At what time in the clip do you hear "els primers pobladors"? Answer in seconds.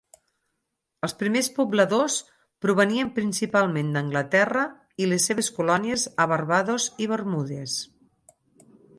1.07-2.15